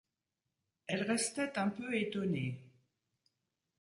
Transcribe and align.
Elle 0.87 1.03
restait 1.03 1.59
un 1.59 1.69
peu 1.69 1.95
étonnée. 1.95 2.59